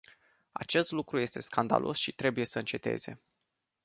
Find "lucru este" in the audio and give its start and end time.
0.91-1.41